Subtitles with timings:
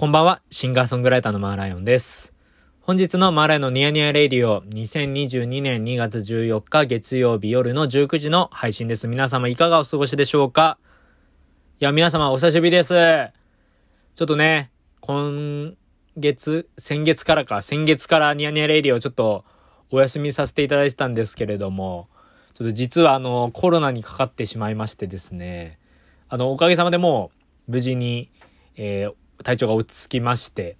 [0.00, 2.32] こんばんは、シンガーソングライターのマーライオンです。
[2.82, 9.08] 本日のマーライオンのニヤニヤレディオ2022年2月14日月曜日夜の19時の配信です。
[9.08, 10.78] 皆様いかがお過ごしでしょうか？
[11.80, 12.94] いや、皆様お久しぶりです。
[12.94, 15.74] ちょっとね、今
[16.16, 19.44] 月、先月からか、先月からニヤニヤレディオちょっと
[19.90, 22.06] お休みさせていただいてたんですけれども、
[22.54, 25.80] ちょっと実はあの、コロナにかかってしまいましてですね、
[26.28, 27.32] あの、おかげさまでも
[27.66, 28.30] う無事に、
[28.76, 29.14] えー、
[29.44, 30.76] 体調が落ち着きまして、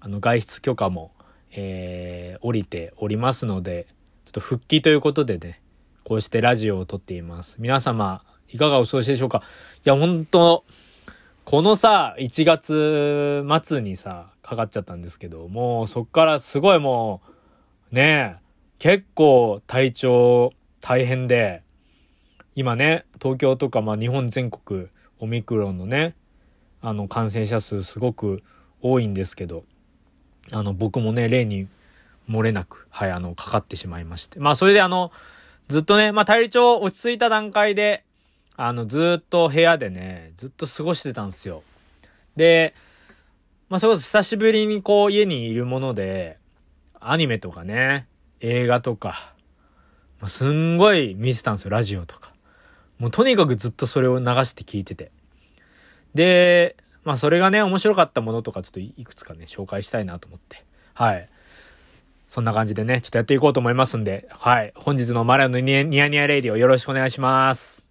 [0.00, 1.12] あの、外出許可も、
[1.52, 3.86] えー、降りておりますので、
[4.24, 5.60] ちょっと復帰ということでね、
[6.04, 7.56] こうしてラジオを撮っています。
[7.58, 9.42] 皆様、いかがお過ごしでしょうか？
[9.84, 10.64] いや、本当
[11.44, 17.22] このさ、1月末にさ、かかっちゃったんですけど、もうそっからすごいも
[17.92, 18.44] う、ねえ、
[18.78, 21.62] 結構体調大変で、
[22.54, 26.14] 今ね、東京とかまあ日本全国オミクロンのね、
[26.86, 28.42] あの感染者数すごく
[28.82, 29.64] 多いんですけど
[30.52, 31.66] あの僕もね例に
[32.28, 34.38] 漏れなくはいあのかかってしまいまして。
[34.38, 35.10] まあそれであの
[35.68, 38.04] ずっとねまあ体調落ち着いた段階で
[38.58, 41.62] あのずっと部屋でねずっと過ごしてたんですよ。
[42.36, 42.74] で
[43.70, 46.36] まあそれこそ久しぶりにこう家にいるもので
[47.00, 48.06] アニメとかね
[48.40, 49.32] 映画とか
[50.26, 52.34] すんごい見てたんですよラジオとか。
[52.98, 55.10] もうとにかくずっとそれを流して聞いてて。
[56.14, 60.64] で、まあそれがね、面白かったものとかちょっといくつかね、紹介したいなと思って。
[60.94, 61.28] はい。
[62.28, 64.72] そんな感じでね、ちょっとやっていこうと思いますんで、はい。
[64.74, 67.84] 本日のマリアのニヤニヤレイディオよろしくお願いします。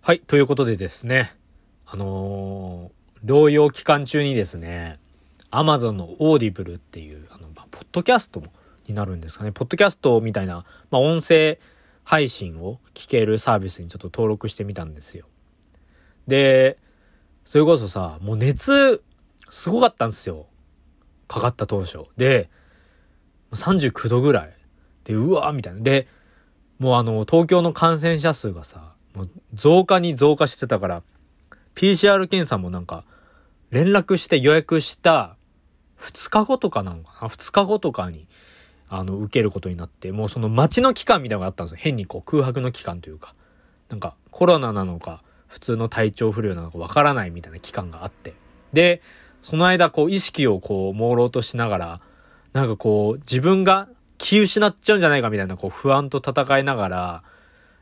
[0.00, 0.20] はい。
[0.20, 1.36] ということでですね、
[1.86, 4.98] あのー、療養期間中にですね、
[5.50, 8.42] アマゾンのオーディブルっていう、あの、まあ、ポッドキャスト
[8.88, 9.52] になるんですかね。
[9.52, 11.58] ポッドキャストみたいな、まあ、音声
[12.02, 15.26] 配信を聞けるサービスにちょっと登録してみたんですよ。
[16.26, 16.78] で、
[17.44, 19.02] それこそさ、もう熱、
[19.50, 20.46] すごかったんですよ。
[21.28, 22.04] かかった当初。
[22.16, 22.50] で、
[23.52, 24.52] 39度ぐらい。
[25.04, 25.80] で、うわーみたいな。
[25.80, 26.08] で、
[26.78, 31.02] もうあの、東京の感染者数がさ、もう増加に増加してたから、
[31.74, 33.04] PCR 検査もなんか、
[33.70, 35.36] 連絡して予約した
[35.98, 38.26] 2日後とかなのかな ?2 日後とかに、
[38.88, 41.78] あの、受けることになって、もうその待ちの期間みたいなのがあったんですよ。
[41.80, 43.34] 変にこう空白の期間というか。
[43.88, 45.22] なんか、コロナなのか、
[45.54, 48.34] 普通の体調不良なのかわからないみたいな期間があって。
[48.72, 49.00] で、
[49.40, 52.00] その間、こう、意識をこう、朦朧としながら、
[52.54, 53.88] なんかこう、自分が
[54.18, 57.22] 気失っちゃうんじゃないかみたいな、こう、不安と戦いながら、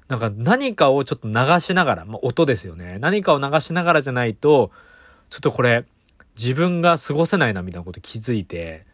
[0.08, 2.98] なんか何かをちょっと流しながら、まあ、音ですよね。
[3.00, 4.70] 何かを流しながらじゃないと、
[5.30, 5.86] ちょっとこれ、
[6.36, 8.84] 自分が過ごせないなみたいなこと気づいて、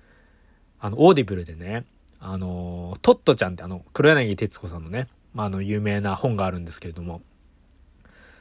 [0.79, 1.85] あの、オーディブルでね、
[2.21, 7.23] あの、トットちゃんってあの、黒柳徹子さんのね、まあ、あの、有名な本があるんですけれども、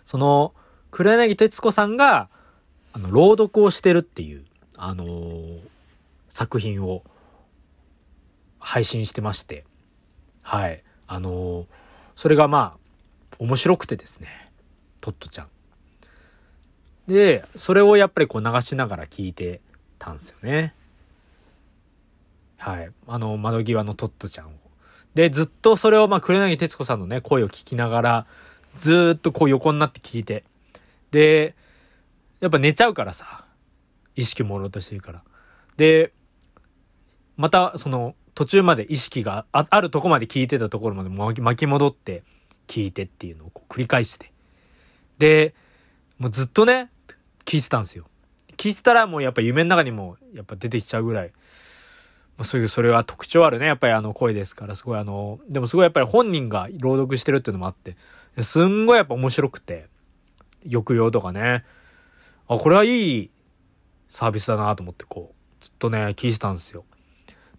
[0.07, 0.53] その、
[0.90, 2.29] 黒柳徹子さんが、
[2.94, 4.45] あの、朗読をしてるっていう、
[4.78, 5.59] あのー、
[6.29, 7.03] 作品を
[8.57, 9.66] 配信してまして、
[10.41, 10.81] はい。
[11.07, 11.66] あのー、
[12.16, 14.50] それがまあ、面白くてですね、
[15.01, 15.47] トットちゃん。
[17.09, 19.59] で、それをやっぱりこう流しながら聞いて
[20.00, 20.74] たんですよね。
[22.56, 22.89] はい。
[23.07, 24.51] あの、窓際のトットちゃんを。
[25.16, 28.25] で、ずっとそれを、まあ、黒柳徹子さんのね、声を聞きながら、
[28.79, 30.43] ずっとこう横になって聞いて。
[31.11, 31.55] で、
[32.39, 33.45] やっぱ寝ちゃうからさ、
[34.15, 35.23] 意識朦朧としてるから。
[35.77, 36.13] で、
[37.35, 41.09] またその途中まで意識がああるとこまで聞いてたところまで
[41.41, 42.23] 巻き戻って
[42.67, 44.31] 聞いてっていうのをこう繰り返して。
[45.17, 45.55] で、
[46.17, 46.89] もうずっとね、
[47.45, 48.05] 聞いてたんですよ。
[48.57, 51.31] 聞いてたらもうやっぱ夢の中にもやっぱ出てきちゃうぐらい、
[52.38, 57.95] ま、そういうそれは特徴あるね、やっぱりあの声ですから、すごいあの、でもすごいやっぱり本人が朗読してるっていうのもあって、
[58.44, 59.88] すんごいやっぱ面白くて、
[60.64, 61.66] 抑揚とかね。
[62.48, 63.30] あ、これはいい
[64.09, 66.84] サービスだなと思ってこう、ずっとね、聞いてたんですよ。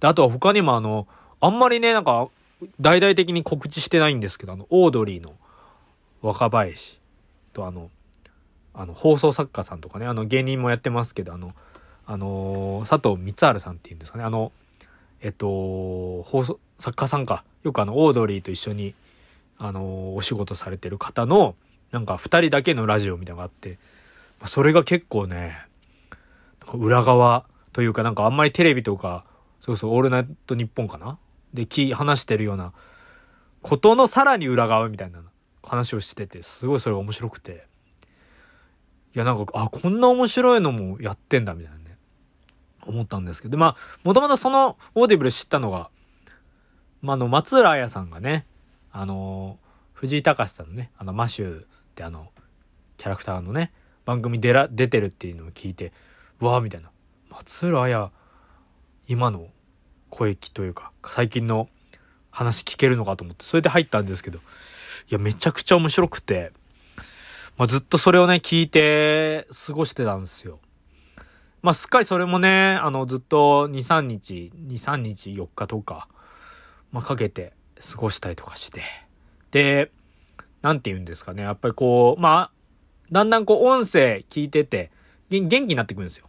[0.00, 1.06] で、あとは他にもあの、
[1.40, 2.28] あんまりね、なんか、
[2.80, 5.36] 大々的に告知してないんですけど、あの、オードリーの
[6.22, 6.98] 若林
[7.52, 7.90] とあの、
[8.74, 11.54] あの、放送作家さんとかね、あの、芸人もやってますけど、あの、
[12.06, 14.52] あのー、佐藤光晴さんっていうんですかね、あの、
[15.20, 17.44] えっと、放送、作家さんか。
[17.64, 18.94] よくあの、オードリーと一緒に
[19.58, 21.56] あのお仕事されてる方の、
[21.90, 23.78] なんか二人だけのラジオみたいなのがあって、
[24.46, 25.58] それが結構ね、
[26.72, 29.24] 裏側というかなんかあんまりテレビとか、
[29.60, 31.18] そうそう、オールナイトニッポンかな？
[31.52, 32.72] で、き話してるような
[33.62, 35.20] ことのさらに裏側みたいな
[35.62, 37.66] 話をしてて、すごいそれが面白くて。
[39.14, 41.96] いや、なんか、あ、こんな面白いのもやってんだ、みたいなね、
[42.86, 45.88] 思ったんですけど、まあ、もともとそのオーディブル知ったのが、
[47.00, 48.46] まあ、の、松浦彩さんがね、
[48.92, 49.58] あの
[49.92, 51.64] 藤井隆さんのねあのマシューっ
[51.94, 52.28] てあの
[52.96, 53.72] キャラクターのね
[54.04, 55.92] 番組出ら出てるっていうのを聞いて
[56.40, 56.90] うわーみたいな。
[57.30, 58.10] 松浦綾、
[59.06, 59.48] 今の
[60.10, 61.68] 声というか、最近の
[62.30, 64.40] 話聞けるのかと思って、それで入ったんですけど、い
[65.10, 66.52] や、めちゃくちゃ面白くて、
[67.56, 70.60] まあ、ずっとそれをね、聞いて過ごしてたんですよ。
[71.60, 76.08] まあ、すっかりそれもね、あの、ずっと2、3日、2、3日、4日とか、
[76.92, 78.82] まあ、かけて過ごしたりとかして。
[79.50, 79.90] で、
[80.62, 81.42] なんて言うんですかね。
[81.42, 82.50] やっぱりこう、まあ、
[83.10, 84.90] だんだんこう、音声聞いてて、
[85.30, 86.28] 元気になってくるんですよ。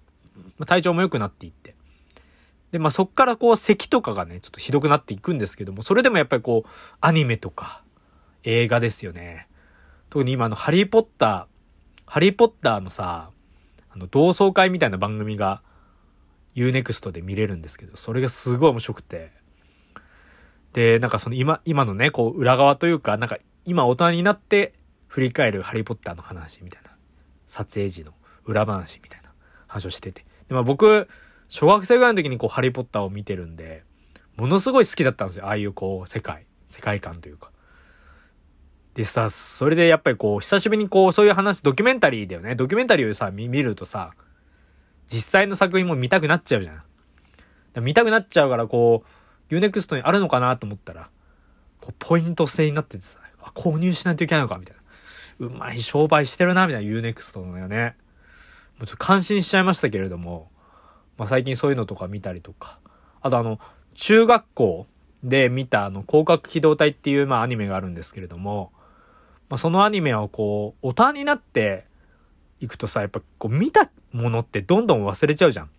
[0.57, 1.75] まあ、体調も良くなっていって。
[2.71, 6.69] で、まあ、そっからこう、咳とかがね、ちょっとひどくなっていくんですけども、それでもやっぱりこう、
[7.01, 7.83] アニメとか、
[8.43, 9.47] 映画ですよね。
[10.09, 11.45] 特に今のハリーポッター、
[12.05, 13.31] ハリーポッターのさ、
[13.91, 15.61] あの、同窓会みたいな番組が
[16.55, 19.31] Unext で見れるんですけど、それがすごい面白くて。
[20.79, 24.73] で、なんかその今、今のね、こう、裏側というか、なんか今大人になって
[25.07, 26.91] 振り返るハリーポッターの話みたいな。
[27.47, 28.13] 撮影時の
[28.45, 29.33] 裏話みたいな
[29.67, 30.21] 話をしてて。
[30.47, 31.09] で、まあ僕、
[31.49, 33.83] 小学生ぐらいの時にこう、ハリーポッターを見てるんで、
[34.37, 35.47] ものすごい好きだったんですよ。
[35.47, 37.51] ああいうこう、世界、世界観というか。
[38.93, 42.55] でさ、それでやっぱりこう、久しぶりにこう、そういう話、ドキュメンタリーだよね。
[42.55, 44.13] ドキュメンタリーをさ、見るとさ、
[45.11, 47.83] 実際の作品も見たくなっちゃうじゃん。
[47.83, 49.09] 見たくなっちゃうからこう、
[49.49, 51.09] Unext にあるのかなと思ったら、
[51.81, 53.19] こう、ポイント制になっててさ、
[53.55, 55.47] 購入しないといけないのかみたいな。
[55.47, 57.95] うまい商売してるな、みたいな Unext のよね。
[58.77, 60.49] もうちょっと感心しちゃいましたけれども、
[61.17, 62.79] まあ最近そういうのとか見たりとか。
[63.21, 63.59] あとあの、
[63.93, 64.87] 中学校
[65.23, 68.71] で見たあの、広角機動隊っていうまあアニメがあるんですけれども、
[69.49, 71.85] まあ、そのアニメをこう、大人になって
[72.61, 75.69] いくとさ、やっぱこう見たものってどんどん忘れちゃうじゃん。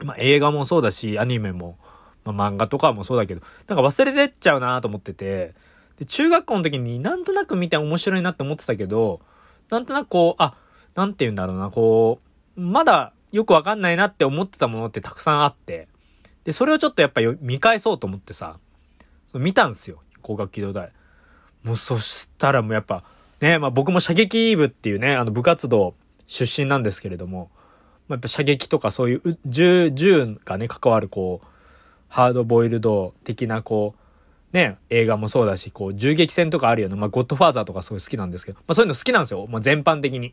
[0.00, 1.78] まあ、映画もそうだし、アニメも、
[2.24, 5.54] まあ、漫画とかもそうだけど、なんか忘れてっちゃうなと思ってて、
[5.98, 9.20] で、中学校の時になんとなく見て面白いなって思ってたけど、
[9.70, 10.54] なんとなくこう、あ、
[10.94, 12.20] なんて言うんだろうな、こ
[12.56, 15.88] う、まだよくわかんないなって思ってたものってたくさんあって、
[16.44, 18.58] で、それをちょっとやっぱ見返そうと思ってさ、
[19.34, 20.92] 見たんですよ、高学機動隊。
[21.62, 23.02] もうそしたらもうやっぱ、
[23.40, 25.94] ね、まあ僕も射撃部っていうね、あの部活動
[26.26, 27.50] 出身なんですけれども、
[28.06, 31.46] まあ、やっぱ射撃とかそういう銃、銃がね、関わるこう、
[32.14, 33.96] ハードボイルド的なこ
[34.52, 39.48] う、ね、映画もそうだし、こう、銃撃戦とかあるような、まあ、ゴッドファーザーとかすごい好きなんですけど、まあ、そういうの好きなんですよ。
[39.50, 40.32] まあ、全般的に。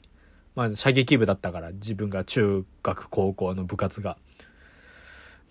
[0.54, 4.18] まあ、射撃部だったから、自分が中学、高校の部活が。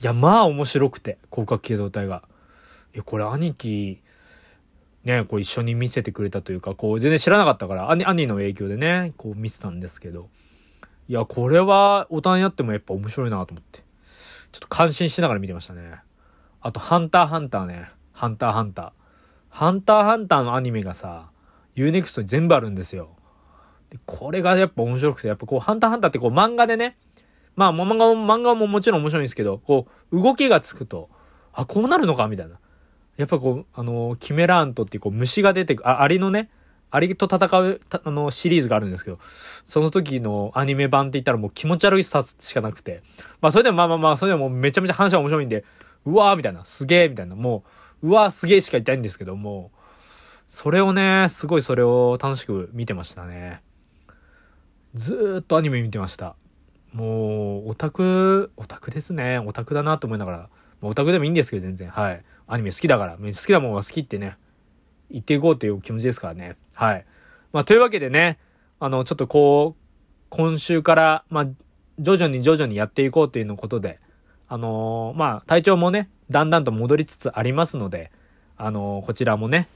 [0.00, 2.22] いや、まあ面白くて、広角機動隊が。
[2.94, 4.00] いや、これ兄貴、
[5.02, 10.28] ね、こう一緒に見せてくれたというか、こう全然知らなかったから、兄、兄の影響でね、こう見てたんですけど、
[11.08, 13.80] いや、これは大人になってもやっぱ面白いなと思って、
[14.52, 16.02] ちょっと感心しながら見てましたね。
[16.62, 17.88] あと、ハンターハンターね。
[18.12, 18.90] ハンターハンター。
[19.48, 21.30] ハンターハンターのアニメがさ、
[21.76, 23.16] Unext に全部あるんですよ。
[23.90, 26.96] でこれがやっぱ面白くて、やっぱこう、ハンターハンターってこう漫画でね、
[27.56, 31.08] まあ漫画も、漫画ももちろん面白いんですけど、こう、動きがつくと、
[31.52, 32.58] あ、こうなるのかみたいな。
[33.16, 36.50] やっぱこう、あの、キメラーントってこう虫が出てく、あ、アリのね、
[36.90, 39.18] アリと戦う、あの、シリーズがあるんですけど、
[39.66, 43.02] その時のアニメ版って言ったらもう気持ち悪いさしかなくて、
[43.40, 45.64] まあそれでもまあまあまあ、それでもめちゃめちゃ話が面白いんで、
[46.06, 47.64] うわーみたいな、すげーみたいな、も
[48.02, 49.71] う、うわーすげーしか言ってないんですけども、
[50.50, 53.62] それをね、すごいそれを楽しく見てましたね。
[54.95, 56.35] ずーっとアニメ見てました。
[56.92, 59.38] もう、オタク、オタクですね。
[59.38, 60.49] オタクだなと思いながら、
[60.83, 61.88] オタクでもいいんですけど、全然。
[61.90, 62.25] はい。
[62.49, 64.37] アニメ好きだから、好きなものが好きってね、
[65.11, 66.57] 言っていこうという気持ちですからね。
[66.75, 67.07] はい。
[67.52, 68.38] まあ、というわけでね、
[68.80, 69.83] あの、ちょっとこう、
[70.30, 71.47] 今週から、まあ、
[71.99, 74.00] 徐々に徐々にやっていこうというのことで、
[74.52, 78.11] あのー、まあ、体調もね、だんだんと戻りつつありますので、
[78.57, 79.69] あのー、こちらもね、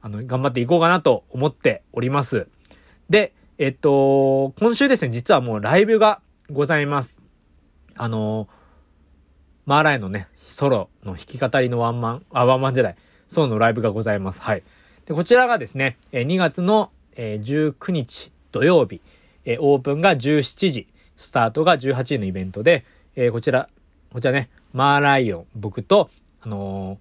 [0.00, 2.48] あの、頑張っていこうかなと思っております。
[3.10, 7.20] で、えっと、今週ですね、実はもうライブがございます。
[7.94, 8.48] あのー、
[9.66, 12.96] マーライのね、ソロの弾き語りのワンマン、あ、ワンマンじゃない、
[13.28, 14.40] ソロのライブがございます。
[14.40, 14.62] はい。
[15.04, 19.02] で、こちらがですね、2月の19日土曜日、
[19.58, 22.86] オープンが17時、スタートが18時のイベントで、
[23.32, 23.68] こちら、
[24.12, 26.98] こちらね、マーライオン、僕と、あの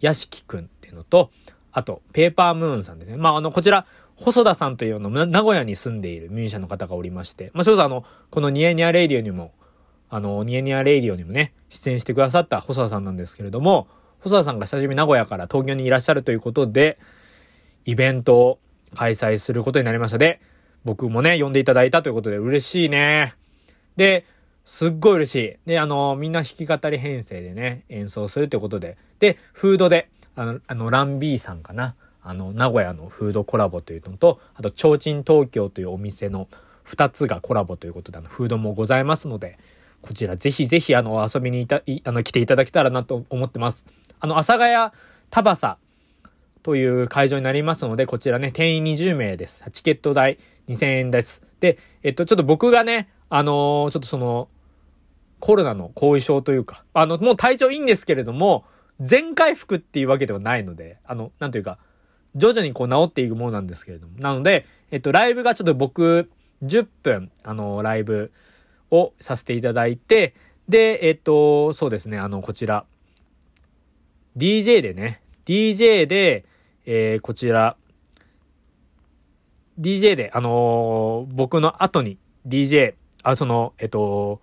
[0.00, 1.30] ー、屋敷くんっていうのと、
[1.72, 3.16] あと、ペーパームーンさんですね。
[3.16, 3.86] まあ、あの、こちら、
[4.16, 9.52] 細田さんというの名古屋に住んでいるミュージシャンの方がおりまして、まあ、それこそあの、このニヤニヤレイディオにも、
[10.08, 13.88] あの、ニヤニヤレイディオにもね、出演してくださった細田さんなんですけれども、
[14.20, 16.98] 細田さんが久しぶり名古屋から東京にいらっしゃるということで、
[17.84, 18.58] イベントを
[18.94, 20.40] 開催することになりましたで、
[20.84, 23.34] 僕もね、呼んでいただいたということで嬉しいね。
[23.96, 24.24] で、
[24.66, 25.56] すっごい嬉しい。
[25.68, 28.98] で、あの、みんな弾き語り編成でね、演奏するということで。
[29.20, 31.94] で、フードで、あの、あの、ランビーさんかな。
[32.20, 36.48] あの、名古屋のフードコラボというのと、あと、提灯東京というお店の
[36.84, 39.56] 2つがコラボということで、あの、フードもございますので、
[40.02, 43.84] こちらぜひぜひあの遊びにいたいあの来ていただけたらなと思ってます。
[44.18, 44.92] あの、阿佐ヶ谷
[45.30, 45.78] タバサ
[46.64, 49.64] という会場になりますので、こちらね、定員20名です。
[49.70, 51.42] チケット代2000円です。
[51.60, 54.48] で、えっと、ちょっと僕がね、あのー、ちょっとその、
[55.46, 58.64] コロナの後遺症というか、あの、もう体調いいんですけれども、
[58.98, 61.78] 全回復っていうわけではないので、あの、なんというか、
[62.34, 64.18] 徐々にこう治っていくものなんですけれども。
[64.18, 66.32] なので、えっと、ライブがちょっと僕、
[66.64, 68.32] 10分、あの、ライブ
[68.90, 70.34] をさせていただいて、
[70.68, 72.84] で、えっと、そうですね、あの、こちら、
[74.36, 76.44] DJ でね、DJ で、
[76.86, 77.76] えー、こちら、
[79.78, 84.40] DJ で、あのー、僕の後に DJ、あ、その、えっと、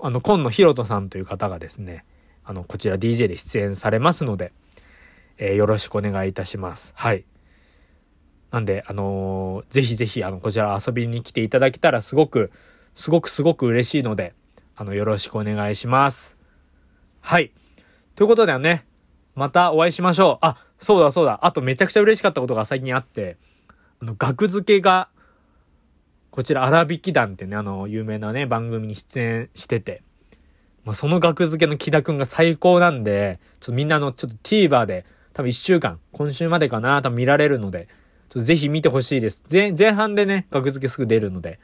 [0.00, 2.04] あの、今野ひろとさんという方がですね、
[2.44, 4.52] あの、こちら DJ で出演されますので、
[5.38, 6.92] えー、よろしくお願いいたします。
[6.96, 7.24] はい。
[8.50, 12.50] なんで、あのー、ぜひぜひ、あの、こちら遊びに来ていただけたらすごく、
[12.94, 14.34] すごくすごく嬉しいので、
[14.76, 16.36] あの、よろしくお願いします。
[17.20, 17.52] はい。
[18.14, 18.84] ということでね、
[19.34, 20.38] またお会いしましょう。
[20.46, 21.40] あ、そうだそうだ。
[21.42, 23.36] あとめちゃくちゃ嬉しかったことが最近あって、
[24.02, 25.08] あの、額付けが、
[26.32, 30.02] こちら、荒引き団ってね、あの、有名なね、番組に出演してて、
[30.82, 37.86] まあ、その額付けの木田くんが最高なんで、ちょっとみんなの、ちょっと TVer で、多分1週間、今週までかな、多分見られるので、
[38.30, 39.42] ちょっとぜひ見てほしいです。
[39.52, 41.60] 前、前半でね、額付けすぐ出るので、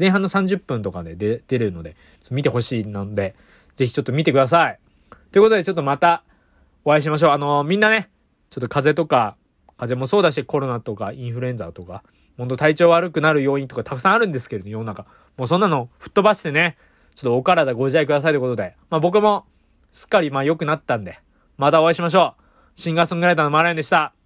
[0.00, 1.94] 前半の30分とかで出出るので、
[2.32, 3.36] 見てほしいので、
[3.76, 4.80] ぜひちょっと見てください。
[5.30, 6.24] ということで、ちょっとまた
[6.84, 7.30] お会いしましょう。
[7.30, 8.10] あのー、みんなね、
[8.50, 9.36] ちょっと風邪とか、
[9.76, 12.02] 風邪もそうだし、コロナとか、インフルエンザとか、
[12.38, 15.04] ほんと体調悪くなる要因とかたくさんあるんですけれど、世の中。
[15.36, 16.78] もうそんなの吹っ飛ばしてね、
[17.16, 19.44] ちょっとお体ご自愛くださいということで、まあ僕も
[19.92, 21.18] すっかりまあ良くなったんで、
[21.56, 22.80] またお会いしましょう。
[22.80, 24.17] シンガーソングライターのマーラインでした。